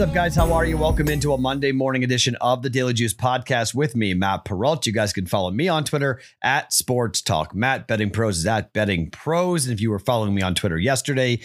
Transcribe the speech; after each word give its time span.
What's 0.00 0.08
up, 0.08 0.14
guys? 0.14 0.34
How 0.34 0.54
are 0.54 0.64
you? 0.64 0.78
Welcome 0.78 1.10
into 1.10 1.34
a 1.34 1.38
Monday 1.38 1.72
morning 1.72 2.02
edition 2.02 2.34
of 2.40 2.62
the 2.62 2.70
Daily 2.70 2.94
Juice 2.94 3.12
podcast 3.12 3.74
with 3.74 3.94
me, 3.94 4.14
Matt 4.14 4.46
Perrault. 4.46 4.86
You 4.86 4.94
guys 4.94 5.12
can 5.12 5.26
follow 5.26 5.50
me 5.50 5.68
on 5.68 5.84
Twitter 5.84 6.22
at 6.42 6.72
Sports 6.72 7.20
Talk. 7.20 7.54
Matt 7.54 7.86
Betting 7.86 8.08
Pros 8.08 8.38
is 8.38 8.46
at 8.46 8.72
Betting 8.72 9.10
Pros. 9.10 9.66
And 9.66 9.74
if 9.74 9.80
you 9.82 9.90
were 9.90 9.98
following 9.98 10.34
me 10.34 10.40
on 10.40 10.54
Twitter 10.54 10.78
yesterday, 10.78 11.40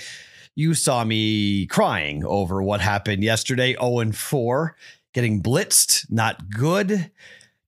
you 0.55 0.73
saw 0.73 1.03
me 1.03 1.65
crying 1.65 2.23
over 2.23 2.63
what 2.63 2.79
happened 2.79 3.25
yesterday 3.25 3.73
0 3.73 4.13
4, 4.13 4.77
getting 5.13 5.43
blitzed, 5.43 6.09
not 6.09 6.49
good. 6.49 7.11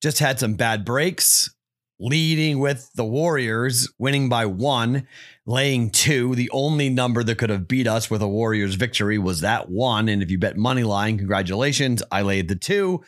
Just 0.01 0.19
had 0.19 0.39
some 0.39 0.53
bad 0.53 0.85
breaks, 0.85 1.53
leading 1.99 2.59
with 2.59 2.91
the 2.93 3.05
Warriors, 3.05 3.89
winning 3.97 4.29
by 4.29 4.45
one, 4.45 5.07
laying 5.45 5.89
two. 5.89 6.35
The 6.35 6.49
only 6.51 6.89
number 6.89 7.23
that 7.23 7.37
could 7.37 7.49
have 7.49 7.67
beat 7.67 7.87
us 7.87 8.09
with 8.09 8.21
a 8.21 8.27
Warriors 8.27 8.75
victory 8.75 9.17
was 9.17 9.41
that 9.41 9.69
one. 9.69 10.07
And 10.09 10.21
if 10.21 10.29
you 10.29 10.37
bet 10.37 10.57
money 10.57 10.83
line, 10.83 11.17
congratulations. 11.17 12.03
I 12.11 12.21
laid 12.21 12.47
the 12.47 12.55
two. 12.55 13.03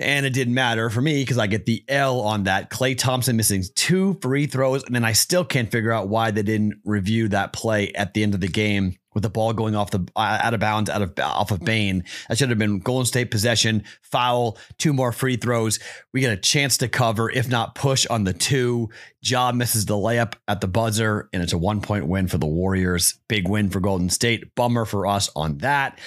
And 0.00 0.24
it 0.24 0.30
didn't 0.30 0.54
matter 0.54 0.88
for 0.88 1.02
me 1.02 1.22
because 1.22 1.38
I 1.38 1.46
get 1.46 1.66
the 1.66 1.84
L 1.86 2.20
on 2.20 2.44
that. 2.44 2.70
Klay 2.70 2.96
Thompson 2.96 3.36
missing 3.36 3.62
two 3.74 4.18
free 4.22 4.46
throws. 4.46 4.82
And 4.84 4.94
then 4.94 5.04
I 5.04 5.12
still 5.12 5.44
can't 5.44 5.70
figure 5.70 5.92
out 5.92 6.08
why 6.08 6.30
they 6.30 6.42
didn't 6.42 6.80
review 6.84 7.28
that 7.28 7.52
play 7.52 7.92
at 7.92 8.14
the 8.14 8.22
end 8.22 8.34
of 8.34 8.40
the 8.40 8.48
game 8.48 8.96
with 9.14 9.22
the 9.22 9.30
ball 9.30 9.52
going 9.52 9.74
off 9.74 9.90
the 9.90 10.06
uh, 10.16 10.38
out 10.42 10.54
of 10.54 10.60
bounds 10.60 10.88
out 10.88 11.02
of 11.02 11.12
off 11.18 11.50
of 11.50 11.60
Bane. 11.60 12.04
That 12.28 12.38
should 12.38 12.48
have 12.50 12.58
been 12.58 12.78
Golden 12.78 13.06
State 13.06 13.30
possession, 13.30 13.84
foul, 14.02 14.56
two 14.78 14.92
more 14.92 15.12
free 15.12 15.36
throws. 15.36 15.78
We 16.12 16.20
get 16.20 16.32
a 16.32 16.36
chance 16.36 16.78
to 16.78 16.88
cover, 16.88 17.30
if 17.30 17.48
not 17.48 17.74
push 17.74 18.06
on 18.06 18.24
the 18.24 18.32
two. 18.32 18.88
Job 19.22 19.54
misses 19.54 19.86
the 19.86 19.94
layup 19.94 20.34
at 20.48 20.60
the 20.60 20.68
buzzer, 20.68 21.28
and 21.32 21.42
it's 21.42 21.52
a 21.52 21.58
one 21.58 21.80
point 21.80 22.06
win 22.06 22.28
for 22.28 22.38
the 22.38 22.46
Warriors. 22.46 23.18
Big 23.28 23.48
win 23.48 23.68
for 23.68 23.80
Golden 23.80 24.10
State. 24.10 24.54
Bummer 24.54 24.84
for 24.84 25.06
us 25.06 25.28
on 25.34 25.58
that. 25.58 25.98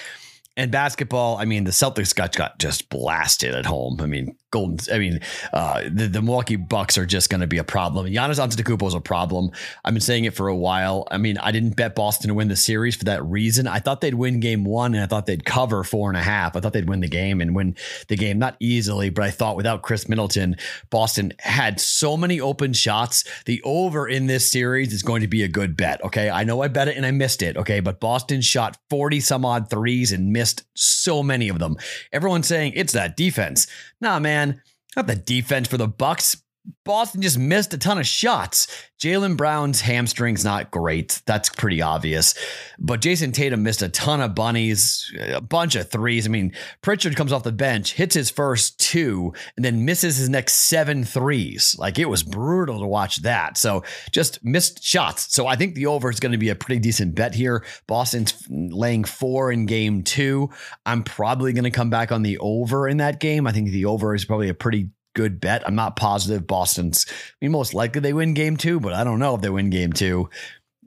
And 0.55 0.71
basketball, 0.71 1.37
I 1.37 1.45
mean, 1.45 1.63
the 1.63 1.71
Celtics 1.71 2.13
got, 2.13 2.35
got 2.35 2.59
just 2.59 2.89
blasted 2.89 3.55
at 3.55 3.65
home. 3.65 3.99
I 3.99 4.05
mean, 4.05 4.35
Golden, 4.51 4.77
I 4.93 4.99
mean, 4.99 5.19
uh, 5.51 5.81
the, 5.91 6.07
the 6.07 6.21
Milwaukee 6.21 6.57
Bucks 6.57 6.95
are 6.99 7.07
just 7.07 7.31
going 7.31 7.41
to 7.41 7.47
be 7.47 7.57
a 7.57 7.63
problem. 7.63 8.05
Giannis 8.05 8.39
Antetokounmpo 8.39 8.87
is 8.87 8.93
a 8.93 9.01
problem. 9.01 9.49
I've 9.83 9.95
been 9.95 10.01
saying 10.01 10.25
it 10.25 10.35
for 10.35 10.47
a 10.47 10.55
while. 10.55 11.07
I 11.09 11.17
mean, 11.17 11.39
I 11.39 11.51
didn't 11.51 11.75
bet 11.75 11.95
Boston 11.95 12.27
to 12.27 12.35
win 12.35 12.49
the 12.49 12.55
series 12.55 12.95
for 12.95 13.05
that 13.05 13.25
reason. 13.25 13.65
I 13.65 13.79
thought 13.79 14.01
they'd 14.01 14.13
win 14.13 14.39
game 14.39 14.63
one 14.63 14.93
and 14.93 15.03
I 15.03 15.07
thought 15.07 15.25
they'd 15.25 15.43
cover 15.43 15.83
four 15.83 16.07
and 16.11 16.17
a 16.17 16.21
half. 16.21 16.55
I 16.55 16.59
thought 16.59 16.73
they'd 16.73 16.87
win 16.87 16.99
the 16.99 17.07
game 17.07 17.41
and 17.41 17.55
win 17.55 17.75
the 18.09 18.15
game, 18.15 18.37
not 18.37 18.55
easily, 18.59 19.09
but 19.09 19.23
I 19.23 19.31
thought 19.31 19.55
without 19.55 19.81
Khris 19.81 20.07
Middleton, 20.07 20.57
Boston 20.91 21.33
had 21.39 21.79
so 21.79 22.15
many 22.15 22.39
open 22.39 22.73
shots. 22.73 23.23
The 23.45 23.59
over 23.63 24.07
in 24.07 24.27
this 24.27 24.51
series 24.51 24.93
is 24.93 25.01
going 25.01 25.21
to 25.21 25.27
be 25.27 25.41
a 25.41 25.47
good 25.47 25.75
bet. 25.75 26.03
Okay. 26.03 26.29
I 26.29 26.43
know 26.43 26.61
I 26.61 26.67
bet 26.67 26.89
it 26.89 26.95
and 26.95 27.07
I 27.07 27.11
missed 27.11 27.41
it. 27.41 27.57
Okay. 27.57 27.79
But 27.79 27.99
Boston 27.99 28.41
shot 28.41 28.77
40 28.91 29.19
some 29.19 29.45
odd 29.45 29.71
threes 29.71 30.11
and 30.11 30.31
missed 30.31 30.42
so 30.75 31.23
many 31.23 31.49
of 31.49 31.59
them. 31.59 31.77
Everyone's 32.11 32.47
saying 32.47 32.73
it's 32.75 32.93
that 32.93 33.17
defense. 33.17 33.67
Nah, 34.01 34.19
man, 34.19 34.61
not 34.95 35.07
the 35.07 35.15
defense 35.15 35.67
for 35.67 35.77
the 35.77 35.87
Bucks. 35.87 36.42
Boston 36.85 37.21
just 37.21 37.37
missed 37.37 37.73
a 37.73 37.77
ton 37.77 37.97
of 37.97 38.07
shots. 38.07 38.67
Jaylen 38.99 39.35
Brown's 39.35 39.81
hamstring's 39.81 40.45
not 40.45 40.71
great. 40.71 41.21
That's 41.25 41.49
pretty 41.49 41.81
obvious. 41.81 42.35
But 42.79 43.01
Jayson 43.01 43.33
Tatum 43.33 43.63
missed 43.63 43.81
a 43.81 43.89
ton 43.89 44.21
of 44.21 44.33
bunnies, 44.33 45.11
a 45.19 45.41
bunch 45.41 45.75
of 45.75 45.89
threes. 45.89 46.25
I 46.25 46.29
mean, 46.29 46.53
Pritchard 46.81 47.15
comes 47.15 47.33
off 47.33 47.43
the 47.43 47.51
bench, 47.51 47.93
hits 47.93 48.15
his 48.15 48.29
first 48.29 48.79
two, 48.79 49.33
and 49.55 49.65
then 49.65 49.83
misses 49.83 50.17
his 50.17 50.29
next 50.29 50.53
seven 50.53 51.03
threes. 51.03 51.75
Like 51.77 51.99
it 51.99 52.09
was 52.09 52.23
brutal 52.23 52.79
to 52.79 52.87
watch 52.87 53.17
that. 53.23 53.57
So 53.57 53.83
just 54.11 54.43
missed 54.43 54.83
shots. 54.83 55.33
So 55.35 55.47
I 55.47 55.57
think 55.57 55.75
the 55.75 55.87
over 55.87 56.09
is 56.09 56.21
going 56.21 56.31
to 56.31 56.37
be 56.37 56.49
a 56.49 56.55
pretty 56.55 56.79
decent 56.79 57.15
bet 57.15 57.35
here. 57.35 57.65
Boston's 57.87 58.33
laying 58.49 59.03
four 59.03 59.51
in 59.51 59.65
game 59.65 60.03
two. 60.03 60.49
I'm 60.85 61.03
probably 61.03 61.51
going 61.51 61.65
to 61.65 61.71
come 61.71 61.89
back 61.89 62.13
on 62.13 62.21
the 62.23 62.37
over 62.39 62.87
in 62.87 62.97
that 62.97 63.19
game. 63.19 63.47
I 63.47 63.51
think 63.51 63.69
the 63.69 63.85
over 63.85 64.15
is 64.15 64.23
probably 64.23 64.49
a 64.49 64.53
pretty 64.53 64.89
good 65.13 65.39
bet. 65.39 65.63
I'm 65.65 65.75
not 65.75 65.95
positive 65.95 66.47
Boston's. 66.47 67.05
I 67.09 67.13
mean, 67.41 67.51
most 67.51 67.73
likely 67.73 68.01
they 68.01 68.13
win 68.13 68.33
game 68.33 68.57
two, 68.57 68.79
but 68.79 68.93
I 68.93 69.03
don't 69.03 69.19
know 69.19 69.35
if 69.35 69.41
they 69.41 69.49
win 69.49 69.69
game 69.69 69.93
two. 69.93 70.29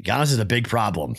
Giannis 0.03 0.32
is 0.32 0.38
a 0.38 0.44
big 0.44 0.69
problem. 0.69 1.14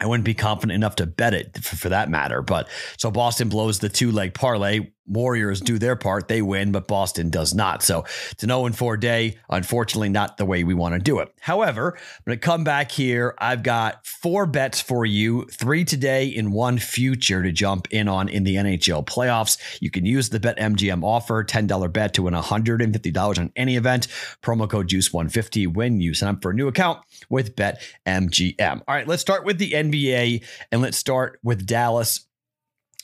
I 0.00 0.06
wouldn't 0.06 0.24
be 0.24 0.34
confident 0.34 0.74
enough 0.74 0.96
to 0.96 1.06
bet 1.06 1.34
it 1.34 1.58
for, 1.62 1.76
for 1.76 1.88
that 1.88 2.08
matter. 2.08 2.42
But 2.42 2.68
so 2.98 3.10
Boston 3.10 3.48
blows 3.48 3.80
the 3.80 3.88
two 3.88 4.12
leg 4.12 4.34
parlay. 4.34 4.90
Warriors 5.08 5.60
do 5.60 5.78
their 5.78 5.96
part, 5.96 6.28
they 6.28 6.42
win, 6.42 6.72
but 6.72 6.86
Boston 6.86 7.30
does 7.30 7.54
not. 7.54 7.82
So 7.82 8.04
it's 8.30 8.42
an 8.42 8.50
0 8.50 8.70
4 8.72 8.96
day. 8.96 9.38
Unfortunately, 9.48 10.08
not 10.08 10.36
the 10.36 10.44
way 10.44 10.64
we 10.64 10.74
want 10.74 10.94
to 10.94 11.00
do 11.00 11.18
it. 11.20 11.32
However, 11.40 11.96
I'm 11.96 12.22
going 12.26 12.38
to 12.38 12.44
come 12.44 12.64
back 12.64 12.90
here. 12.90 13.34
I've 13.38 13.62
got 13.62 14.06
four 14.06 14.46
bets 14.46 14.80
for 14.80 15.06
you 15.06 15.46
three 15.46 15.84
today 15.84 16.34
and 16.36 16.52
one 16.52 16.78
future 16.78 17.42
to 17.42 17.52
jump 17.52 17.88
in 17.90 18.08
on 18.08 18.28
in 18.28 18.44
the 18.44 18.56
NHL 18.56 19.04
playoffs. 19.06 19.58
You 19.80 19.90
can 19.90 20.04
use 20.04 20.28
the 20.28 20.40
BetMGM 20.40 21.02
offer 21.02 21.44
$10 21.44 21.92
bet 21.92 22.14
to 22.14 22.22
win 22.22 22.34
$150 22.34 23.38
on 23.38 23.52
any 23.56 23.76
event. 23.76 24.08
Promo 24.42 24.68
code 24.68 24.88
JUICE150 24.88 25.74
when 25.74 26.00
you 26.00 26.14
sign 26.14 26.34
up 26.34 26.42
for 26.42 26.50
a 26.50 26.54
new 26.54 26.68
account 26.68 27.00
with 27.28 27.56
BetMGM. 27.56 28.82
All 28.86 28.94
right, 28.94 29.06
let's 29.06 29.22
start 29.22 29.44
with 29.44 29.58
the 29.58 29.72
NBA 29.72 30.44
and 30.70 30.82
let's 30.82 30.98
start 30.98 31.38
with 31.42 31.66
Dallas 31.66 32.27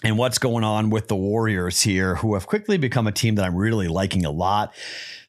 and 0.05 0.19
what's 0.19 0.39
going 0.39 0.65
on 0.65 0.91
with 0.91 1.09
the 1.09 1.17
Warriors 1.17 1.81
here, 1.81 2.17
who 2.17 2.35
have 2.35 2.47
quickly 2.47 2.77
become 2.77 3.07
a 3.07 3.13
team 3.13 3.37
that 3.37 3.45
I'm 3.45 3.57
really 3.57 3.89
liking 3.89 4.25
a 4.27 4.31
lot. 4.31 4.75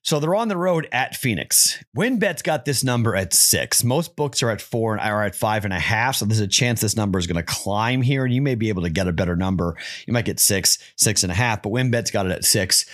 So 0.01 0.19
they're 0.19 0.35
on 0.35 0.49
the 0.49 0.57
road 0.57 0.87
at 0.91 1.15
Phoenix. 1.15 1.83
WynnBET's 1.97 2.43
got 2.43 2.65
this 2.65 2.83
number 2.83 3.15
at 3.15 3.33
six. 3.33 3.83
Most 3.83 4.15
books 4.15 4.43
are 4.43 4.51
at 4.51 4.61
four 4.61 4.93
and 4.93 5.01
are 5.01 5.23
at 5.23 5.33
five 5.33 5.65
and 5.65 5.73
a 5.73 5.79
half. 5.79 6.17
So 6.17 6.25
there's 6.25 6.41
a 6.41 6.47
chance 6.47 6.81
this 6.81 6.95
number 6.95 7.17
is 7.17 7.25
going 7.25 7.37
to 7.37 7.43
climb 7.43 8.03
here, 8.03 8.23
and 8.23 8.33
you 8.33 8.41
may 8.41 8.53
be 8.53 8.69
able 8.69 8.83
to 8.83 8.91
get 8.91 9.07
a 9.07 9.13
better 9.13 9.35
number. 9.35 9.75
You 10.05 10.13
might 10.13 10.25
get 10.25 10.39
six, 10.39 10.77
six 10.95 11.23
and 11.23 11.31
a 11.31 11.35
half, 11.35 11.63
but 11.63 11.71
WynnBET's 11.71 12.11
got 12.11 12.27
it 12.27 12.33
at 12.33 12.45
six 12.45 12.85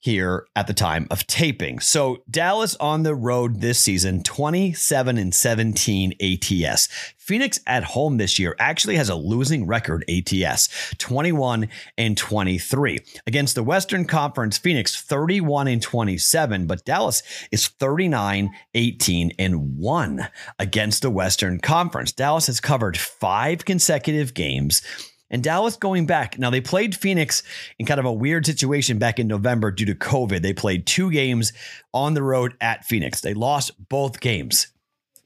here 0.00 0.46
at 0.56 0.66
the 0.66 0.74
time 0.74 1.06
of 1.10 1.26
taping. 1.26 1.78
So 1.78 2.22
Dallas 2.30 2.74
on 2.76 3.02
the 3.02 3.14
road 3.14 3.60
this 3.60 3.78
season, 3.78 4.22
27 4.22 5.18
and 5.18 5.34
17 5.34 6.14
ATS. 6.20 6.88
Phoenix 7.18 7.60
at 7.66 7.84
home 7.84 8.16
this 8.16 8.38
year 8.38 8.56
actually 8.58 8.96
has 8.96 9.08
a 9.08 9.14
losing 9.14 9.66
record 9.66 10.04
ATS, 10.08 10.68
21 10.98 11.68
and 11.96 12.16
23. 12.16 12.98
Against 13.26 13.54
the 13.54 13.62
Western 13.62 14.04
Conference, 14.06 14.58
Phoenix 14.58 15.00
31 15.00 15.68
and 15.68 15.82
27, 15.82 16.66
but 16.66 16.84
Dallas 16.84 17.22
is 17.52 17.68
39, 17.68 18.50
18 18.74 19.32
and 19.38 19.76
1 19.78 20.28
against 20.58 21.02
the 21.02 21.10
Western 21.10 21.60
Conference. 21.60 22.10
Dallas 22.10 22.46
has 22.46 22.58
covered 22.58 22.96
5 22.96 23.64
consecutive 23.64 24.34
games 24.34 24.82
and 25.30 25.42
Dallas 25.42 25.76
going 25.76 26.06
back. 26.06 26.38
Now, 26.38 26.50
they 26.50 26.60
played 26.60 26.94
Phoenix 26.94 27.42
in 27.78 27.86
kind 27.86 28.00
of 28.00 28.06
a 28.06 28.12
weird 28.12 28.46
situation 28.46 28.98
back 28.98 29.18
in 29.18 29.28
November 29.28 29.70
due 29.70 29.86
to 29.86 29.94
COVID. 29.94 30.42
They 30.42 30.52
played 30.52 30.86
two 30.86 31.10
games 31.10 31.52
on 31.94 32.14
the 32.14 32.22
road 32.22 32.54
at 32.60 32.84
Phoenix. 32.84 33.20
They 33.20 33.34
lost 33.34 33.88
both 33.88 34.20
games, 34.20 34.68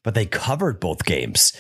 but 0.03 0.15
they 0.15 0.27
covered 0.27 0.81
both 0.81 1.05
games. 1.05 1.53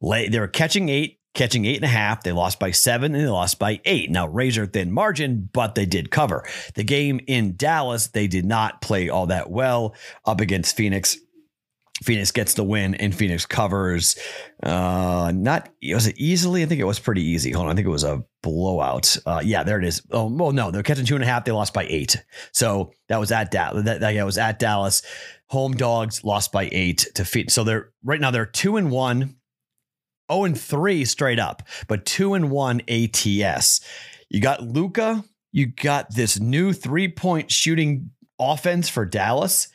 They 0.00 0.38
were 0.38 0.48
catching 0.48 0.88
eight, 0.88 1.18
catching 1.34 1.64
eight 1.64 1.76
and 1.76 1.84
a 1.84 1.88
half. 1.88 2.22
They 2.22 2.32
lost 2.32 2.58
by 2.58 2.70
seven 2.70 3.14
and 3.14 3.24
they 3.24 3.28
lost 3.28 3.58
by 3.58 3.80
eight. 3.84 4.10
Now, 4.10 4.26
razor 4.26 4.66
thin 4.66 4.92
margin, 4.92 5.48
but 5.52 5.74
they 5.74 5.86
did 5.86 6.10
cover. 6.10 6.44
The 6.74 6.84
game 6.84 7.20
in 7.26 7.56
Dallas, 7.56 8.08
they 8.08 8.26
did 8.26 8.44
not 8.44 8.80
play 8.80 9.08
all 9.08 9.26
that 9.26 9.50
well 9.50 9.94
up 10.24 10.40
against 10.40 10.76
Phoenix. 10.76 11.18
Phoenix 12.02 12.30
gets 12.30 12.54
the 12.54 12.64
win 12.64 12.94
and 12.96 13.14
Phoenix 13.14 13.46
covers. 13.46 14.16
Uh, 14.62 15.32
not 15.34 15.70
was 15.92 16.06
it 16.06 16.18
easily? 16.18 16.62
I 16.62 16.66
think 16.66 16.80
it 16.80 16.84
was 16.84 16.98
pretty 16.98 17.22
easy. 17.22 17.52
Hold 17.52 17.66
on, 17.66 17.72
I 17.72 17.74
think 17.74 17.86
it 17.86 17.90
was 17.90 18.04
a 18.04 18.22
blowout. 18.42 19.16
Uh, 19.24 19.40
yeah, 19.42 19.62
there 19.62 19.78
it 19.78 19.84
is. 19.84 20.02
Oh, 20.10 20.26
well, 20.26 20.52
no, 20.52 20.70
they're 20.70 20.82
catching 20.82 21.06
two 21.06 21.14
and 21.14 21.24
a 21.24 21.26
half. 21.26 21.44
They 21.44 21.52
lost 21.52 21.72
by 21.72 21.86
eight. 21.88 22.22
So 22.52 22.92
that 23.08 23.18
was 23.18 23.32
at 23.32 23.50
Dallas. 23.50 23.84
That, 23.84 24.00
that, 24.00 24.24
was 24.24 24.36
at 24.36 24.58
Dallas. 24.58 25.02
Home 25.48 25.72
dogs 25.72 26.22
lost 26.22 26.52
by 26.52 26.68
eight 26.70 27.06
to 27.14 27.24
feet. 27.24 27.50
So 27.50 27.64
they're 27.64 27.92
right 28.04 28.20
now 28.20 28.30
they're 28.30 28.44
two 28.44 28.76
and 28.76 28.90
one, 28.90 29.36
oh 30.28 30.44
and 30.44 30.58
three 30.58 31.04
straight 31.06 31.38
up, 31.38 31.62
but 31.88 32.04
two 32.04 32.34
and 32.34 32.50
one 32.50 32.82
ATS. 32.88 33.80
You 34.28 34.40
got 34.40 34.62
Luka, 34.62 35.24
You 35.52 35.66
got 35.66 36.14
this 36.14 36.38
new 36.38 36.74
three 36.74 37.08
point 37.08 37.50
shooting 37.50 38.10
offense 38.38 38.90
for 38.90 39.06
Dallas. 39.06 39.68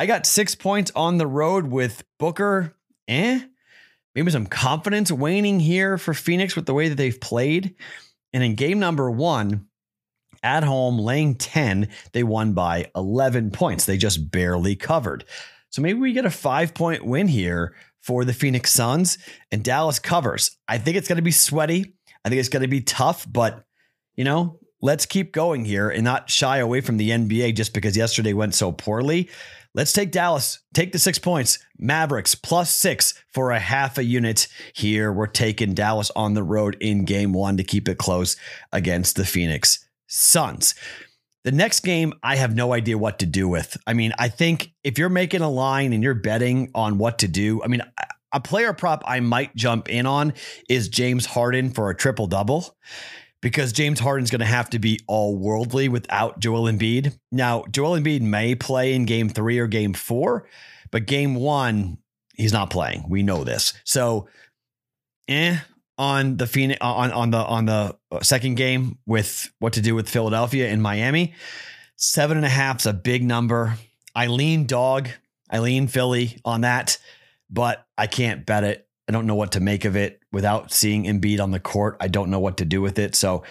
I 0.00 0.06
got 0.06 0.24
six 0.24 0.54
points 0.54 0.90
on 0.96 1.18
the 1.18 1.26
road 1.26 1.66
with 1.66 2.04
Booker. 2.18 2.74
Eh? 3.06 3.38
Maybe 4.14 4.30
some 4.30 4.46
confidence 4.46 5.12
waning 5.12 5.60
here 5.60 5.98
for 5.98 6.14
Phoenix 6.14 6.56
with 6.56 6.64
the 6.64 6.72
way 6.72 6.88
that 6.88 6.94
they've 6.94 7.20
played. 7.20 7.74
And 8.32 8.42
in 8.42 8.54
game 8.54 8.78
number 8.78 9.10
one, 9.10 9.66
at 10.42 10.64
home, 10.64 10.98
laying 10.98 11.34
10, 11.34 11.90
they 12.14 12.22
won 12.22 12.54
by 12.54 12.90
11 12.96 13.50
points. 13.50 13.84
They 13.84 13.98
just 13.98 14.30
barely 14.30 14.74
covered. 14.74 15.26
So 15.68 15.82
maybe 15.82 15.98
we 15.98 16.14
get 16.14 16.24
a 16.24 16.30
five 16.30 16.72
point 16.72 17.04
win 17.04 17.28
here 17.28 17.74
for 18.00 18.24
the 18.24 18.32
Phoenix 18.32 18.72
Suns 18.72 19.18
and 19.52 19.62
Dallas 19.62 19.98
covers. 19.98 20.56
I 20.66 20.78
think 20.78 20.96
it's 20.96 21.08
going 21.08 21.16
to 21.16 21.22
be 21.22 21.30
sweaty. 21.30 21.92
I 22.24 22.30
think 22.30 22.40
it's 22.40 22.48
going 22.48 22.62
to 22.62 22.68
be 22.68 22.80
tough, 22.80 23.30
but 23.30 23.66
you 24.16 24.24
know, 24.24 24.60
let's 24.80 25.04
keep 25.04 25.32
going 25.32 25.66
here 25.66 25.90
and 25.90 26.04
not 26.04 26.30
shy 26.30 26.56
away 26.56 26.80
from 26.80 26.96
the 26.96 27.10
NBA 27.10 27.54
just 27.54 27.74
because 27.74 27.98
yesterday 27.98 28.32
went 28.32 28.54
so 28.54 28.72
poorly. 28.72 29.28
Let's 29.72 29.92
take 29.92 30.10
Dallas. 30.10 30.60
Take 30.74 30.92
the 30.92 30.98
six 30.98 31.18
points. 31.18 31.58
Mavericks 31.78 32.34
plus 32.34 32.70
six 32.74 33.14
for 33.32 33.52
a 33.52 33.60
half 33.60 33.98
a 33.98 34.04
unit 34.04 34.48
here. 34.74 35.12
We're 35.12 35.26
taking 35.26 35.74
Dallas 35.74 36.10
on 36.16 36.34
the 36.34 36.42
road 36.42 36.76
in 36.80 37.04
game 37.04 37.32
one 37.32 37.56
to 37.56 37.62
keep 37.62 37.88
it 37.88 37.98
close 37.98 38.36
against 38.72 39.14
the 39.16 39.24
Phoenix 39.24 39.86
Suns. 40.08 40.74
The 41.44 41.52
next 41.52 41.80
game, 41.80 42.12
I 42.22 42.36
have 42.36 42.54
no 42.54 42.74
idea 42.74 42.98
what 42.98 43.20
to 43.20 43.26
do 43.26 43.48
with. 43.48 43.76
I 43.86 43.94
mean, 43.94 44.12
I 44.18 44.28
think 44.28 44.72
if 44.84 44.98
you're 44.98 45.08
making 45.08 45.40
a 45.40 45.50
line 45.50 45.92
and 45.92 46.02
you're 46.02 46.14
betting 46.14 46.70
on 46.74 46.98
what 46.98 47.20
to 47.20 47.28
do, 47.28 47.62
I 47.62 47.68
mean, 47.68 47.82
a 48.32 48.40
player 48.40 48.72
prop 48.72 49.02
I 49.06 49.20
might 49.20 49.54
jump 49.56 49.88
in 49.88 50.04
on 50.04 50.34
is 50.68 50.88
James 50.88 51.26
Harden 51.26 51.70
for 51.70 51.90
a 51.90 51.96
triple 51.96 52.26
double 52.26 52.76
because 53.40 53.72
James 53.72 54.00
Harden's 54.00 54.30
going 54.30 54.40
to 54.40 54.46
have 54.46 54.70
to 54.70 54.78
be 54.78 55.00
all 55.06 55.36
worldly 55.36 55.88
without 55.88 56.40
Joel 56.40 56.70
Embiid. 56.70 57.16
Now, 57.32 57.64
Joel 57.70 57.98
Embiid 57.98 58.20
may 58.20 58.54
play 58.54 58.94
in 58.94 59.04
game 59.04 59.28
three 59.28 59.58
or 59.58 59.66
game 59.66 59.94
four, 59.94 60.46
but 60.90 61.06
game 61.06 61.34
one, 61.34 61.98
he's 62.34 62.52
not 62.52 62.70
playing. 62.70 63.06
We 63.08 63.22
know 63.22 63.44
this. 63.44 63.72
So, 63.84 64.28
eh, 65.28 65.58
on 66.00 66.38
the 66.38 66.46
Phoenix 66.46 66.78
on 66.80 67.12
on 67.12 67.30
the 67.30 67.38
on 67.38 67.66
the 67.66 67.94
second 68.22 68.54
game 68.54 68.98
with 69.04 69.52
what 69.58 69.74
to 69.74 69.82
do 69.82 69.94
with 69.94 70.08
Philadelphia 70.08 70.68
in 70.68 70.80
Miami. 70.80 71.34
Seven 71.96 72.38
and 72.38 72.46
a 72.46 72.50
half 72.50 72.80
is 72.80 72.86
a 72.86 72.94
big 72.94 73.22
number. 73.22 73.76
I 74.14 74.28
lean 74.28 74.66
dog. 74.66 75.10
I 75.50 75.58
lean 75.58 75.88
Philly 75.88 76.38
on 76.42 76.62
that, 76.62 76.96
but 77.50 77.86
I 77.98 78.06
can't 78.06 78.46
bet 78.46 78.64
it. 78.64 78.88
I 79.10 79.12
don't 79.12 79.26
know 79.26 79.34
what 79.34 79.50
to 79.52 79.60
make 79.60 79.84
of 79.84 79.96
it 79.96 80.20
without 80.30 80.70
seeing 80.70 81.02
Embiid 81.02 81.40
on 81.40 81.50
the 81.50 81.58
court. 81.58 81.96
I 81.98 82.06
don't 82.06 82.30
know 82.30 82.38
what 82.38 82.58
to 82.58 82.64
do 82.64 82.80
with 82.80 82.96
it. 82.96 83.16
So 83.16 83.42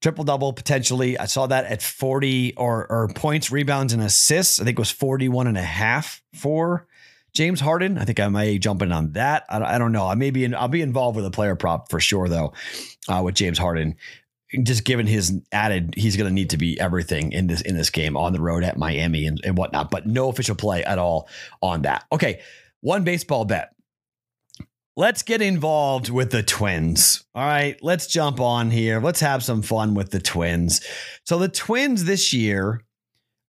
triple 0.00 0.22
double 0.22 0.52
potentially. 0.52 1.18
I 1.18 1.24
saw 1.24 1.48
that 1.48 1.64
at 1.64 1.82
40 1.82 2.54
or, 2.54 2.86
or 2.88 3.08
points, 3.08 3.50
rebounds, 3.50 3.92
and 3.92 4.00
assists. 4.04 4.60
I 4.60 4.64
think 4.64 4.78
it 4.78 4.80
was 4.80 4.92
41 4.92 5.48
and 5.48 5.58
a 5.58 5.62
half 5.62 6.22
for 6.32 6.86
James 7.32 7.58
Harden. 7.58 7.98
I 7.98 8.04
think 8.04 8.20
I 8.20 8.28
may 8.28 8.56
jump 8.58 8.82
in 8.82 8.92
on 8.92 9.10
that. 9.14 9.46
I, 9.48 9.74
I 9.74 9.78
don't 9.78 9.90
know. 9.90 10.06
I 10.06 10.14
may 10.14 10.30
be 10.30 10.44
in, 10.44 10.54
I'll 10.54 10.68
be 10.68 10.80
involved 10.80 11.16
with 11.16 11.26
a 11.26 11.30
player 11.32 11.56
prop 11.56 11.90
for 11.90 11.98
sure 11.98 12.28
though, 12.28 12.52
uh, 13.08 13.20
with 13.24 13.34
James 13.34 13.58
Harden. 13.58 13.96
Just 14.62 14.84
given 14.84 15.08
his 15.08 15.40
added, 15.50 15.94
he's 15.96 16.16
going 16.16 16.28
to 16.28 16.32
need 16.32 16.50
to 16.50 16.56
be 16.56 16.78
everything 16.78 17.32
in 17.32 17.48
this 17.48 17.62
in 17.62 17.76
this 17.76 17.90
game 17.90 18.16
on 18.16 18.32
the 18.32 18.40
road 18.40 18.62
at 18.62 18.76
Miami 18.76 19.26
and, 19.26 19.40
and 19.42 19.58
whatnot. 19.58 19.90
But 19.90 20.06
no 20.06 20.28
official 20.28 20.54
play 20.54 20.84
at 20.84 21.00
all 21.00 21.28
on 21.60 21.82
that. 21.82 22.04
Okay, 22.12 22.42
one 22.80 23.02
baseball 23.02 23.44
bet. 23.44 23.74
Let's 25.00 25.22
get 25.22 25.40
involved 25.40 26.10
with 26.10 26.30
the 26.30 26.42
Twins. 26.42 27.24
All 27.34 27.42
right, 27.42 27.82
let's 27.82 28.06
jump 28.06 28.38
on 28.38 28.70
here. 28.70 29.00
Let's 29.00 29.20
have 29.20 29.42
some 29.42 29.62
fun 29.62 29.94
with 29.94 30.10
the 30.10 30.20
Twins. 30.20 30.82
So, 31.24 31.38
the 31.38 31.48
Twins 31.48 32.04
this 32.04 32.34
year 32.34 32.82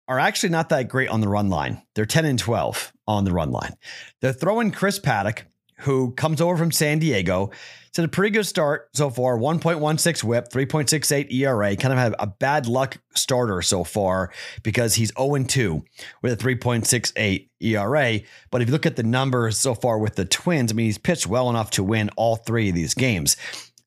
are 0.07 0.19
actually 0.19 0.49
not 0.49 0.69
that 0.69 0.89
great 0.89 1.09
on 1.09 1.21
the 1.21 1.27
run 1.27 1.49
line. 1.49 1.81
They're 1.95 2.05
10 2.05 2.25
and 2.25 2.37
12 2.37 2.93
on 3.07 3.25
the 3.25 3.31
run 3.31 3.49
line. 3.49 3.73
They're 4.21 4.31
throwing 4.31 4.69
Chris 4.69 4.99
Paddack, 4.99 5.45
who 5.79 6.11
comes 6.11 6.41
over 6.41 6.57
from 6.57 6.71
San 6.71 6.99
Diego. 6.99 7.51
It's 7.87 7.97
a 7.97 8.07
pretty 8.07 8.31
good 8.31 8.45
start 8.45 8.89
so 8.93 9.09
far 9.09 9.37
1.16 9.37 10.23
whip, 10.23 10.49
3.68 10.49 11.33
ERA. 11.33 11.75
Kind 11.75 11.91
of 11.91 11.97
had 11.97 12.15
a 12.19 12.27
bad 12.27 12.67
luck 12.67 12.97
starter 13.15 13.61
so 13.61 13.83
far 13.83 14.31
because 14.61 14.95
he's 14.95 15.11
0 15.17 15.43
2 15.43 15.83
with 16.21 16.33
a 16.33 16.37
3.68 16.37 17.49
ERA. 17.61 18.19
But 18.51 18.61
if 18.61 18.67
you 18.67 18.71
look 18.71 18.85
at 18.85 18.95
the 18.95 19.03
numbers 19.03 19.57
so 19.57 19.73
far 19.73 19.97
with 19.97 20.15
the 20.15 20.25
Twins, 20.25 20.71
I 20.71 20.75
mean, 20.75 20.85
he's 20.85 20.97
pitched 20.97 21.27
well 21.27 21.49
enough 21.49 21.71
to 21.71 21.83
win 21.83 22.09
all 22.15 22.35
three 22.35 22.69
of 22.69 22.75
these 22.75 22.93
games. 22.93 23.37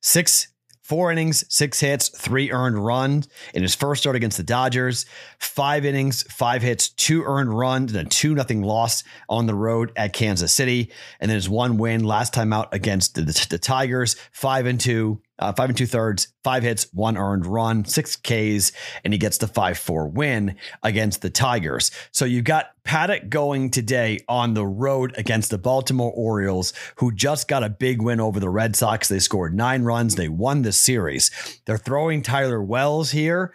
Six 0.00 0.48
Four 0.82 1.12
innings, 1.12 1.44
six 1.48 1.78
hits, 1.78 2.08
three 2.08 2.50
earned 2.50 2.84
runs 2.84 3.28
in 3.54 3.62
his 3.62 3.74
first 3.74 4.02
start 4.02 4.16
against 4.16 4.36
the 4.36 4.42
Dodgers. 4.42 5.06
Five 5.38 5.84
innings, 5.84 6.24
five 6.24 6.60
hits, 6.60 6.88
two 6.88 7.22
earned 7.22 7.56
runs, 7.56 7.94
and 7.94 8.06
a 8.06 8.10
2 8.10 8.34
nothing 8.34 8.62
loss 8.62 9.04
on 9.28 9.46
the 9.46 9.54
road 9.54 9.92
at 9.94 10.12
Kansas 10.12 10.52
City. 10.52 10.90
And 11.20 11.30
then 11.30 11.36
his 11.36 11.48
one 11.48 11.78
win 11.78 12.02
last 12.02 12.34
time 12.34 12.52
out 12.52 12.74
against 12.74 13.14
the, 13.14 13.22
the, 13.22 13.46
the 13.50 13.58
Tigers, 13.58 14.16
five 14.32 14.66
and 14.66 14.80
two, 14.80 15.20
uh, 15.38 15.52
five 15.52 15.70
and 15.70 15.78
two 15.78 15.86
thirds, 15.86 16.28
five 16.44 16.62
hits, 16.62 16.86
one 16.92 17.16
earned 17.16 17.46
run, 17.46 17.84
six 17.84 18.16
Ks, 18.16 18.72
and 19.04 19.12
he 19.12 19.18
gets 19.18 19.38
the 19.38 19.48
5 19.48 19.78
4 19.78 20.08
win 20.08 20.56
against 20.82 21.22
the 21.22 21.30
Tigers. 21.30 21.90
So 22.12 22.24
you've 22.24 22.44
got 22.44 22.72
Paddack 22.84 23.28
going 23.28 23.70
today 23.70 24.20
on 24.28 24.54
the 24.54 24.66
road 24.66 25.14
against 25.16 25.50
the 25.50 25.58
Baltimore 25.58 26.12
Orioles, 26.14 26.72
who 26.96 27.12
just 27.12 27.48
got 27.48 27.64
a 27.64 27.68
big 27.68 28.02
win 28.02 28.20
over 28.20 28.40
the 28.40 28.50
Red 28.50 28.76
Sox. 28.76 29.08
They 29.08 29.18
scored 29.18 29.54
nine 29.54 29.82
runs, 29.82 30.16
they 30.16 30.28
won 30.28 30.62
the 30.62 30.72
series. 30.72 31.30
They're 31.64 31.78
throwing 31.78 32.22
Tyler 32.22 32.62
Wells 32.62 33.10
here, 33.10 33.54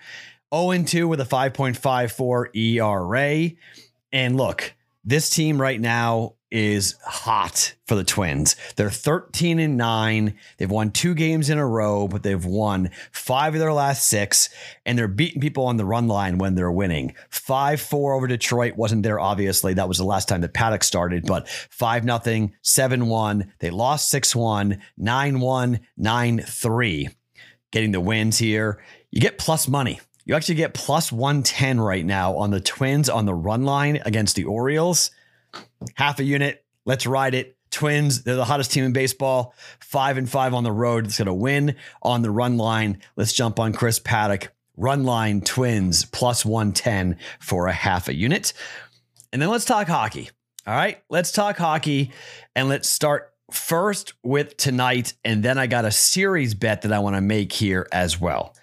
0 0.53 0.83
2 0.83 1.07
with 1.07 1.21
a 1.21 1.25
5.54 1.25 2.55
ERA. 2.55 3.51
And 4.11 4.37
look, 4.37 4.73
this 5.03 5.29
team 5.29 5.61
right 5.61 5.79
now 5.79 6.36
is 6.49 6.95
hot 7.03 7.73
for 7.85 7.95
the 7.95 8.03
Twins. 8.03 8.55
They're 8.75 8.89
13 8.89 9.59
and 9.59 9.77
9. 9.77 10.35
They've 10.57 10.69
won 10.69 10.91
two 10.91 11.13
games 11.13 11.49
in 11.49 11.57
a 11.57 11.67
row, 11.67 12.07
but 12.07 12.23
they've 12.23 12.43
won 12.43 12.91
five 13.11 13.53
of 13.53 13.59
their 13.59 13.73
last 13.73 14.07
six, 14.07 14.49
and 14.85 14.97
they're 14.97 15.07
beating 15.07 15.41
people 15.41 15.65
on 15.65 15.77
the 15.77 15.85
run 15.85 16.07
line 16.07 16.37
when 16.37 16.55
they're 16.55 16.71
winning. 16.71 17.15
5 17.29 17.81
4 17.81 18.13
over 18.13 18.27
Detroit 18.27 18.77
wasn't 18.77 19.03
there, 19.03 19.19
obviously. 19.19 19.73
That 19.73 19.87
was 19.87 19.97
the 19.97 20.05
last 20.05 20.27
time 20.27 20.41
that 20.41 20.53
Paddack 20.53 20.83
started, 20.83 21.25
but 21.25 21.49
5 21.49 22.03
0, 22.23 22.49
7 22.61 23.07
1. 23.07 23.53
They 23.59 23.69
lost 23.69 24.09
6 24.09 24.35
1, 24.35 24.81
9 24.97 25.39
1, 25.39 25.79
9 25.97 26.39
3. 26.39 27.09
Getting 27.71 27.91
the 27.91 27.99
wins 27.99 28.37
here. 28.37 28.81
You 29.11 29.19
get 29.19 29.37
plus 29.37 29.67
money. 29.67 29.99
You 30.25 30.35
actually 30.35 30.55
get 30.55 30.73
plus 30.73 31.11
110 31.11 31.79
right 31.79 32.05
now 32.05 32.35
on 32.35 32.51
the 32.51 32.59
Twins 32.59 33.09
on 33.09 33.25
the 33.25 33.33
run 33.33 33.63
line 33.63 34.01
against 34.05 34.35
the 34.35 34.43
Orioles 34.45 35.11
half 35.95 36.19
a 36.19 36.23
unit. 36.23 36.63
Let's 36.85 37.05
ride 37.05 37.33
it. 37.33 37.57
Twins, 37.69 38.23
they're 38.23 38.35
the 38.35 38.45
hottest 38.45 38.71
team 38.71 38.85
in 38.85 38.93
baseball. 38.93 39.53
Five 39.79 40.17
and 40.17 40.29
five 40.29 40.53
on 40.53 40.63
the 40.63 40.71
road. 40.71 41.05
It's 41.05 41.17
going 41.17 41.27
to 41.27 41.33
win 41.33 41.75
on 42.01 42.21
the 42.21 42.31
run 42.31 42.57
line. 42.57 43.01
Let's 43.15 43.33
jump 43.33 43.59
on 43.59 43.73
Chris 43.73 43.99
Paddack. 43.99 44.47
Run 44.77 45.03
line 45.03 45.41
Twins 45.41 46.05
plus 46.05 46.45
110 46.45 47.17
for 47.39 47.67
a 47.67 47.73
half 47.73 48.07
a 48.07 48.15
unit. 48.15 48.53
And 49.33 49.41
then 49.41 49.49
let's 49.49 49.65
talk 49.65 49.87
hockey. 49.87 50.29
All 50.65 50.75
right, 50.75 51.01
let's 51.09 51.31
talk 51.31 51.57
hockey 51.57 52.11
and 52.55 52.67
let's 52.67 52.89
start 52.89 53.33
first 53.51 54.13
with 54.23 54.57
tonight. 54.57 55.13
And 55.23 55.41
then 55.41 55.57
I 55.57 55.67
got 55.67 55.85
a 55.85 55.91
series 55.91 56.53
bet 56.53 56.81
that 56.81 56.91
I 56.91 56.99
want 56.99 57.15
to 57.15 57.21
make 57.21 57.53
here 57.53 57.87
as 57.91 58.19
well. 58.19 58.53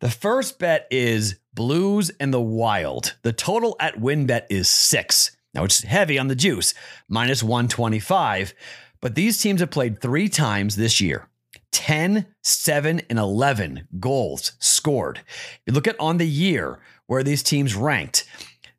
The 0.00 0.10
first 0.10 0.58
bet 0.58 0.86
is 0.90 1.36
Blues 1.54 2.10
and 2.18 2.32
the 2.32 2.40
Wild. 2.40 3.16
The 3.22 3.32
total 3.32 3.76
at 3.78 4.00
WynnBET 4.00 4.46
is 4.50 4.68
six. 4.68 5.36
Now 5.54 5.64
it's 5.64 5.82
heavy 5.82 6.18
on 6.18 6.28
the 6.28 6.34
juice, 6.34 6.74
minus 7.08 7.42
125. 7.42 8.54
But 9.00 9.14
these 9.14 9.40
teams 9.40 9.60
have 9.60 9.70
played 9.70 10.00
three 10.00 10.28
times 10.28 10.76
this 10.76 11.00
year 11.00 11.28
10, 11.72 12.26
7, 12.42 13.02
and 13.10 13.18
11 13.18 13.88
goals 14.00 14.52
scored. 14.58 15.20
You 15.66 15.72
look 15.72 15.86
at 15.86 15.98
on 16.00 16.18
the 16.18 16.26
year 16.26 16.78
where 17.06 17.22
these 17.22 17.42
teams 17.42 17.74
ranked, 17.74 18.26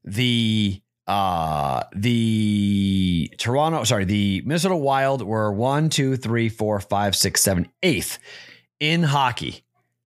the 0.04 0.82
uh 1.08 1.84
the 1.96 3.32
Toronto, 3.38 3.84
sorry, 3.84 4.06
the 4.06 4.42
Minnesota 4.46 4.76
Wild 4.76 5.22
were 5.22 5.54
one, 5.54 5.90
two, 5.90 6.18
three, 6.18 6.50
four, 6.50 6.80
five, 6.80 7.16
six, 7.16 7.42
seven, 7.42 7.68
eighth 7.84 8.18
in 8.80 9.04
hockey 9.04 9.64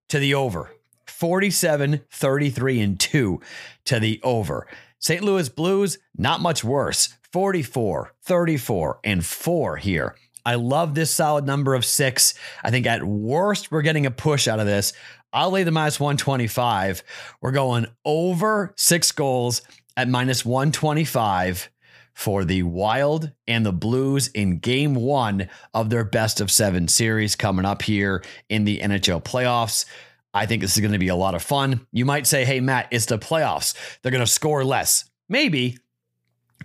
to 0.09 0.19
the 0.19 0.33
over. 0.33 0.69
47, 1.07 2.01
33, 2.11 2.79
and 2.79 2.99
2 2.99 3.41
to 3.85 3.99
the 3.99 4.21
over. 4.23 4.67
St. 4.99 5.23
Louis 5.23 5.49
Blues, 5.49 5.97
not 6.15 6.41
much 6.41 6.63
worse. 6.63 7.15
44, 7.31 8.13
34, 8.23 8.99
and 9.03 9.25
4 9.25 9.77
here. 9.77 10.15
I 10.45 10.55
love 10.55 10.95
this 10.95 11.11
solid 11.11 11.45
number 11.45 11.75
of 11.75 11.85
six. 11.85 12.33
I 12.63 12.71
think 12.71 12.85
at 12.85 13.03
worst, 13.03 13.71
we're 13.71 13.81
getting 13.81 14.05
a 14.05 14.11
push 14.11 14.47
out 14.47 14.59
of 14.59 14.65
this. 14.65 14.93
I'll 15.31 15.51
lay 15.51 15.63
the 15.63 15.71
minus 15.71 15.99
125. 15.99 17.03
We're 17.41 17.51
going 17.51 17.85
over 18.03 18.73
six 18.77 19.11
goals 19.11 19.61
at 19.95 20.07
minus 20.07 20.43
125 20.43 21.69
for 22.13 22.43
the 22.43 22.63
Wild 22.63 23.31
and 23.47 23.65
the 23.65 23.71
Blues 23.71 24.27
in 24.29 24.57
game 24.57 24.95
one 24.95 25.49
of 25.73 25.89
their 25.89 26.03
best 26.03 26.41
of 26.41 26.51
seven 26.51 26.87
series 26.87 27.35
coming 27.35 27.65
up 27.65 27.81
here 27.81 28.23
in 28.49 28.65
the 28.65 28.79
NHL 28.79 29.23
playoffs. 29.23 29.85
I 30.33 30.45
think 30.45 30.61
this 30.61 30.75
is 30.75 30.81
going 30.81 30.93
to 30.93 30.99
be 30.99 31.07
a 31.07 31.15
lot 31.15 31.35
of 31.35 31.41
fun. 31.41 31.87
You 31.91 32.05
might 32.05 32.27
say, 32.27 32.45
hey, 32.45 32.59
Matt, 32.59 32.87
it's 32.91 33.05
the 33.07 33.17
playoffs. 33.17 33.73
They're 34.01 34.11
going 34.11 34.23
to 34.23 34.31
score 34.31 34.63
less. 34.63 35.09
Maybe. 35.27 35.77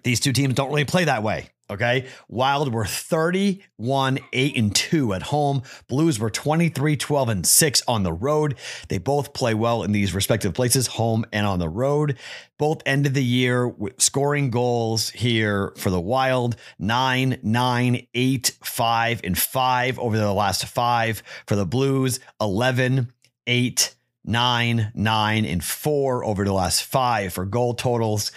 These 0.02 0.20
two 0.20 0.32
teams 0.32 0.54
don't 0.54 0.68
really 0.68 0.84
play 0.84 1.04
that 1.04 1.22
way. 1.22 1.50
Okay. 1.70 2.06
Wild 2.28 2.74
were 2.74 2.84
31, 2.84 4.18
8, 4.34 4.56
and 4.58 4.74
2 4.74 5.14
at 5.14 5.22
home. 5.22 5.62
Blues 5.88 6.18
were 6.18 6.28
23, 6.28 6.94
12, 6.94 7.28
and 7.30 7.46
6 7.46 7.82
on 7.88 8.02
the 8.02 8.12
road. 8.12 8.56
They 8.88 8.98
both 8.98 9.32
play 9.32 9.54
well 9.54 9.82
in 9.82 9.92
these 9.92 10.14
respective 10.14 10.52
places, 10.52 10.88
home 10.88 11.24
and 11.32 11.46
on 11.46 11.60
the 11.60 11.70
road. 11.70 12.18
Both 12.58 12.82
ended 12.84 13.14
the 13.14 13.24
year 13.24 13.66
with 13.66 14.00
scoring 14.00 14.50
goals 14.50 15.08
here 15.08 15.72
for 15.78 15.88
the 15.88 16.00
Wild 16.00 16.56
9, 16.78 17.38
9, 17.42 18.06
8, 18.12 18.52
5, 18.62 19.20
and 19.24 19.38
5 19.38 19.98
over 19.98 20.18
the 20.18 20.34
last 20.34 20.66
five. 20.66 21.22
For 21.46 21.56
the 21.56 21.64
Blues, 21.64 22.20
11, 22.42 23.10
eight, 23.46 23.94
nine, 24.24 24.92
nine, 24.94 25.44
and 25.44 25.62
four 25.62 26.24
over 26.24 26.44
the 26.44 26.52
last 26.52 26.84
five 26.84 27.32
for 27.32 27.44
goal 27.44 27.74
totals. 27.74 28.32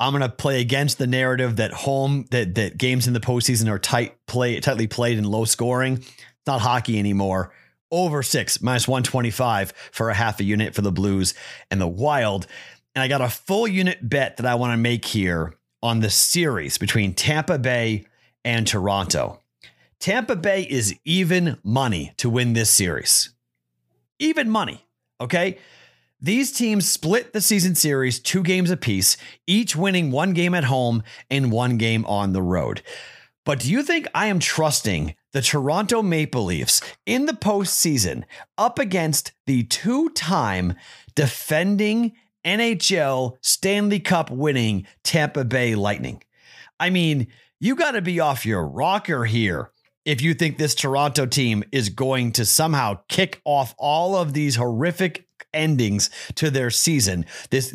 I'm 0.00 0.12
gonna 0.12 0.28
play 0.28 0.60
against 0.60 0.98
the 0.98 1.06
narrative 1.06 1.56
that 1.56 1.72
home 1.72 2.26
that 2.30 2.54
that 2.56 2.78
games 2.78 3.06
in 3.06 3.12
the 3.12 3.20
postseason 3.20 3.68
are 3.68 3.78
tight 3.78 4.14
play 4.26 4.58
tightly 4.60 4.86
played 4.86 5.18
and 5.18 5.26
low 5.26 5.44
scoring. 5.44 5.98
It's 5.98 6.46
not 6.46 6.60
hockey 6.60 6.98
anymore. 6.98 7.52
Over 7.90 8.22
six 8.22 8.60
minus 8.60 8.88
125 8.88 9.72
for 9.92 10.10
a 10.10 10.14
half 10.14 10.40
a 10.40 10.44
unit 10.44 10.74
for 10.74 10.82
the 10.82 10.90
Blues 10.90 11.34
and 11.70 11.80
the 11.80 11.86
Wild. 11.86 12.46
And 12.94 13.02
I 13.02 13.08
got 13.08 13.20
a 13.20 13.28
full 13.28 13.68
unit 13.68 14.08
bet 14.08 14.36
that 14.36 14.46
I 14.46 14.54
want 14.56 14.72
to 14.72 14.76
make 14.76 15.04
here 15.04 15.54
on 15.82 16.00
the 16.00 16.10
series 16.10 16.78
between 16.78 17.14
Tampa 17.14 17.58
Bay 17.58 18.04
and 18.44 18.66
Toronto. 18.66 19.40
Tampa 20.00 20.36
Bay 20.36 20.62
is 20.62 20.94
even 21.04 21.58
money 21.62 22.12
to 22.18 22.28
win 22.28 22.52
this 22.52 22.70
series. 22.70 23.33
Even 24.18 24.50
money. 24.50 24.84
Okay. 25.20 25.58
These 26.20 26.52
teams 26.52 26.88
split 26.88 27.32
the 27.32 27.40
season 27.40 27.74
series 27.74 28.18
two 28.18 28.42
games 28.42 28.70
apiece, 28.70 29.16
each 29.46 29.76
winning 29.76 30.10
one 30.10 30.32
game 30.32 30.54
at 30.54 30.64
home 30.64 31.02
and 31.30 31.52
one 31.52 31.76
game 31.76 32.06
on 32.06 32.32
the 32.32 32.40
road. 32.40 32.82
But 33.44 33.60
do 33.60 33.70
you 33.70 33.82
think 33.82 34.06
I 34.14 34.26
am 34.26 34.38
trusting 34.38 35.14
the 35.32 35.42
Toronto 35.42 36.00
Maple 36.02 36.44
Leafs 36.44 36.80
in 37.04 37.26
the 37.26 37.34
postseason 37.34 38.24
up 38.56 38.78
against 38.78 39.32
the 39.46 39.64
two 39.64 40.08
time 40.10 40.74
defending 41.14 42.12
NHL 42.42 43.36
Stanley 43.42 44.00
Cup 44.00 44.30
winning 44.30 44.86
Tampa 45.02 45.44
Bay 45.44 45.74
Lightning? 45.74 46.22
I 46.80 46.88
mean, 46.88 47.26
you 47.60 47.76
got 47.76 47.92
to 47.92 48.02
be 48.02 48.18
off 48.18 48.46
your 48.46 48.66
rocker 48.66 49.26
here 49.26 49.70
if 50.04 50.20
you 50.20 50.34
think 50.34 50.58
this 50.58 50.74
Toronto 50.74 51.26
team 51.26 51.64
is 51.72 51.88
going 51.88 52.32
to 52.32 52.44
somehow 52.44 52.98
kick 53.08 53.40
off 53.44 53.74
all 53.78 54.16
of 54.16 54.32
these 54.32 54.56
horrific 54.56 55.26
endings 55.54 56.10
to 56.34 56.50
their 56.50 56.70
season. 56.70 57.24
This 57.50 57.70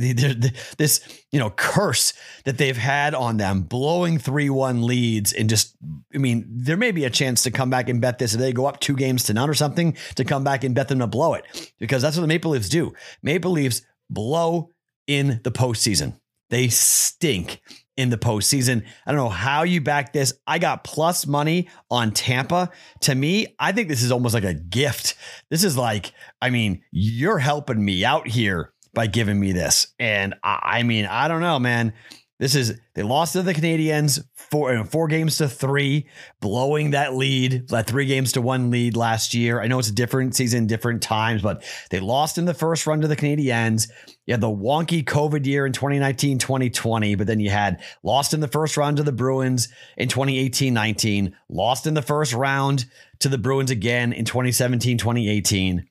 this 0.78 1.24
you 1.32 1.40
know 1.40 1.50
curse 1.50 2.14
that 2.46 2.58
they've 2.58 2.78
had 2.78 3.16
on 3.16 3.38
them, 3.38 3.62
blowing 3.62 4.20
three 4.20 4.50
one 4.50 4.84
leads, 4.84 5.34
and 5.34 5.50
just 5.50 5.76
I 6.14 6.18
mean, 6.18 6.46
there 6.50 6.78
may 6.78 6.92
be 6.92 7.06
a 7.06 7.10
chance 7.10 7.44
to 7.44 7.52
come 7.52 7.70
back 7.70 7.90
and 7.90 8.02
bet 8.02 8.20
this 8.20 8.34
if 8.34 8.40
they 8.40 8.54
go 8.54 8.66
up 8.66 8.80
two 8.80 8.96
games 8.96 9.24
to 9.26 9.34
none 9.34 9.50
or 9.50 9.54
something 9.54 9.98
to 10.16 10.26
come 10.26 10.44
back 10.44 10.64
and 10.64 10.76
bet 10.76 10.90
them 10.90 11.00
to 11.00 11.08
blow 11.08 11.34
it 11.34 11.74
because 11.80 12.02
that's 12.02 12.18
what 12.18 12.22
the 12.22 12.28
Maple 12.28 12.52
Leafs 12.52 12.70
do. 12.70 12.94
Maple 13.24 13.52
Leafs 13.52 13.82
blow 14.10 14.72
in 15.08 15.40
the 15.44 15.52
postseason. 15.52 16.20
They 16.50 16.68
stink 16.68 17.62
in 18.00 18.10
the 18.10 18.18
postseason. 18.18 18.86
I 19.06 19.12
don't 19.12 19.18
know 19.18 19.28
how 19.28 19.64
you 19.64 19.82
back 19.82 20.14
this. 20.14 20.34
I 20.48 20.58
got 20.58 20.86
plus 20.86 21.28
money 21.28 21.68
on 21.92 22.12
Tampa. 22.12 22.72
To 23.02 23.14
me, 23.14 23.48
I 23.60 23.74
think 23.74 23.90
this 23.90 24.02
is 24.02 24.10
almost 24.10 24.34
like 24.34 24.46
a 24.46 24.54
gift. 24.54 25.16
This 25.50 25.66
is 25.66 25.76
like, 25.76 26.14
I 26.42 26.50
mean, 26.50 26.82
you're 26.92 27.40
helping 27.40 27.84
me 27.84 28.06
out 28.06 28.26
here 28.26 28.72
by 28.94 29.08
giving 29.08 29.38
me 29.38 29.52
this. 29.52 29.88
And 30.00 30.34
I, 30.46 30.78
I 30.80 30.84
mean, 30.84 31.08
I 31.08 31.28
don't 31.28 31.42
know, 31.42 31.60
man. 31.60 31.92
This 32.40 32.56
is 32.56 32.80
they 32.94 33.04
lost 33.04 33.34
to 33.34 33.42
the 33.42 33.54
Canadiens 33.54 34.24
four 34.34 34.86
four 34.86 35.10
games 35.10 35.38
to 35.38 35.50
three, 35.50 36.08
blowing 36.40 36.92
that 36.92 37.14
lead, 37.14 37.68
that 37.68 37.86
three 37.86 38.06
games 38.06 38.32
to 38.32 38.42
one 38.42 38.72
lead 38.72 38.96
last 38.96 39.34
year. 39.34 39.62
I 39.62 39.68
know 39.68 39.78
it's 39.78 39.90
a 39.90 39.94
different 39.94 40.36
season, 40.36 40.66
different 40.66 41.02
times, 41.02 41.42
but 41.42 41.64
they 41.90 42.00
lost 42.00 42.38
in 42.38 42.46
the 42.46 42.54
first 42.54 42.88
run 42.88 43.02
to 43.02 43.10
the 43.10 43.18
Canadiens. 43.18 43.90
You 44.26 44.34
had 44.34 44.42
the 44.42 44.48
wonky 44.48 45.04
COVID 45.04 45.46
year 45.46 45.66
in 45.66 45.74
2019, 45.74 46.40
2020, 46.40 47.16
but 47.16 47.28
then 47.28 47.42
you 47.42 47.50
had 47.50 47.84
lost 48.04 48.34
in 48.34 48.40
the 48.40 48.48
first 48.48 48.78
round 48.78 48.98
to 48.98 49.04
the 49.04 49.12
Bruins 49.12 49.68
in 49.98 50.08
2018, 50.08 50.74
19, 50.74 51.36
lost 51.50 51.88
in 51.88 51.94
the 51.94 52.02
first 52.02 52.32
round 52.32 52.86
to 53.20 53.28
the 53.28 53.38
Bruins 53.38 53.70
again 53.70 54.14
in 54.14 54.24
2017, 54.24 54.98
2018. 54.98 55.86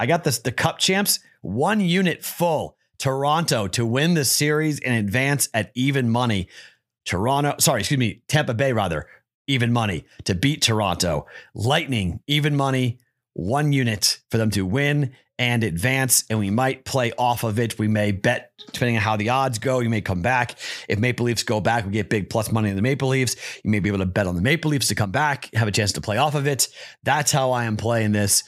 I 0.00 0.06
got 0.06 0.24
this 0.24 0.40
the 0.40 0.50
cup 0.50 0.78
champs, 0.78 1.20
one 1.40 1.78
unit 1.78 2.24
full 2.24 2.76
Toronto 2.98 3.66
to 3.68 3.84
win 3.84 4.14
the 4.14 4.24
series 4.24 4.80
and 4.80 4.94
advance 4.94 5.48
at 5.54 5.70
even 5.74 6.10
money. 6.10 6.48
Toronto, 7.04 7.54
sorry, 7.58 7.80
excuse 7.80 7.98
me, 7.98 8.22
Tampa 8.28 8.54
Bay 8.54 8.72
rather, 8.72 9.06
even 9.46 9.72
money 9.72 10.04
to 10.24 10.34
beat 10.34 10.62
Toronto. 10.62 11.26
Lightning, 11.54 12.20
even 12.26 12.56
money, 12.56 12.98
one 13.34 13.72
unit 13.72 14.20
for 14.30 14.38
them 14.38 14.50
to 14.50 14.64
win 14.64 15.12
and 15.38 15.64
advance. 15.64 16.24
And 16.30 16.38
we 16.38 16.50
might 16.50 16.84
play 16.84 17.12
off 17.18 17.44
of 17.44 17.58
it. 17.58 17.78
We 17.78 17.88
may 17.88 18.12
bet, 18.12 18.52
depending 18.72 18.96
on 18.96 19.02
how 19.02 19.16
the 19.16 19.30
odds 19.30 19.58
go, 19.58 19.80
you 19.80 19.90
may 19.90 20.00
come 20.00 20.22
back. 20.22 20.56
If 20.88 20.98
Maple 20.98 21.26
Leafs 21.26 21.42
go 21.42 21.60
back, 21.60 21.84
we 21.84 21.90
get 21.90 22.08
big 22.08 22.30
plus 22.30 22.52
money 22.52 22.70
in 22.70 22.76
the 22.76 22.82
Maple 22.82 23.08
Leafs. 23.08 23.36
You 23.64 23.70
may 23.70 23.80
be 23.80 23.88
able 23.88 23.98
to 23.98 24.06
bet 24.06 24.26
on 24.26 24.36
the 24.36 24.42
Maple 24.42 24.70
Leafs 24.70 24.88
to 24.88 24.94
come 24.94 25.10
back, 25.10 25.52
have 25.54 25.68
a 25.68 25.72
chance 25.72 25.92
to 25.92 26.00
play 26.00 26.16
off 26.16 26.34
of 26.34 26.46
it. 26.46 26.68
That's 27.02 27.32
how 27.32 27.50
I 27.50 27.64
am 27.64 27.76
playing 27.76 28.12
this. 28.12 28.44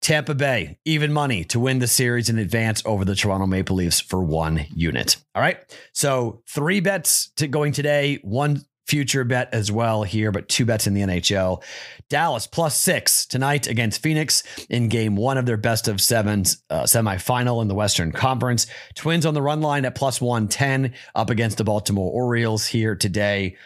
Tampa 0.00 0.34
Bay, 0.34 0.78
even 0.84 1.12
money 1.12 1.44
to 1.44 1.58
win 1.58 1.80
the 1.80 1.86
series 1.86 2.28
in 2.28 2.38
advance 2.38 2.82
over 2.86 3.04
the 3.04 3.14
Toronto 3.14 3.46
Maple 3.46 3.76
Leafs 3.76 4.00
for 4.00 4.22
one 4.22 4.66
unit. 4.74 5.16
All 5.34 5.42
right. 5.42 5.58
So 5.92 6.42
three 6.48 6.80
bets 6.80 7.30
to 7.36 7.48
going 7.48 7.72
today, 7.72 8.18
one 8.22 8.64
future 8.86 9.22
bet 9.22 9.52
as 9.52 9.70
well 9.70 10.02
here, 10.02 10.32
but 10.32 10.48
two 10.48 10.64
bets 10.64 10.86
in 10.86 10.94
the 10.94 11.02
NHL. 11.02 11.62
Dallas 12.08 12.46
plus 12.46 12.74
six 12.76 13.26
tonight 13.26 13.66
against 13.66 14.02
Phoenix 14.02 14.42
in 14.70 14.88
game 14.88 15.14
one 15.14 15.36
of 15.36 15.44
their 15.44 15.58
best 15.58 15.88
of 15.88 16.00
sevens 16.00 16.62
uh, 16.70 16.84
semifinal 16.84 17.60
in 17.60 17.68
the 17.68 17.74
Western 17.74 18.12
Conference. 18.12 18.66
Twins 18.94 19.26
on 19.26 19.34
the 19.34 19.42
run 19.42 19.60
line 19.60 19.84
at 19.84 19.94
plus 19.94 20.20
110 20.20 20.94
up 21.14 21.28
against 21.28 21.58
the 21.58 21.64
Baltimore 21.64 22.10
Orioles 22.10 22.66
here 22.66 22.96
today. 22.96 23.56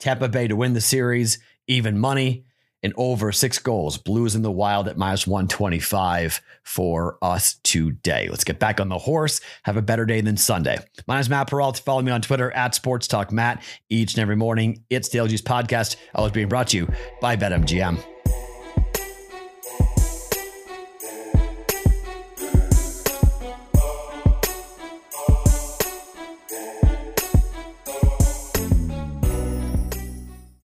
Tampa 0.00 0.28
Bay 0.28 0.48
to 0.48 0.56
win 0.56 0.72
the 0.72 0.80
series, 0.80 1.38
even 1.68 1.96
money 1.96 2.44
and 2.84 2.92
over 2.96 3.32
six 3.32 3.58
goals. 3.58 3.98
Blues 3.98 4.36
in 4.36 4.42
the 4.42 4.52
wild 4.52 4.86
at 4.86 4.96
minus 4.96 5.26
125 5.26 6.40
for 6.62 7.18
us 7.22 7.54
today. 7.64 8.28
Let's 8.30 8.44
get 8.44 8.60
back 8.60 8.78
on 8.78 8.88
the 8.88 8.98
horse. 8.98 9.40
Have 9.64 9.76
a 9.76 9.82
better 9.82 10.04
day 10.04 10.20
than 10.20 10.36
Sunday. 10.36 10.78
My 11.08 11.14
name 11.14 11.22
is 11.22 11.30
Matt 11.30 11.48
Perrault. 11.48 11.78
Follow 11.78 12.02
me 12.02 12.12
on 12.12 12.20
Twitter 12.20 12.52
at 12.52 12.74
Sports 12.74 13.08
Talk 13.08 13.32
Matt 13.32 13.64
each 13.88 14.14
and 14.14 14.22
every 14.22 14.36
morning. 14.36 14.84
It's 14.90 15.08
the 15.08 15.18
LG's 15.18 15.42
podcast, 15.42 15.96
always 16.14 16.32
being 16.32 16.48
brought 16.48 16.68
to 16.68 16.76
you 16.76 16.88
by 17.20 17.36
BetMGM. 17.36 18.13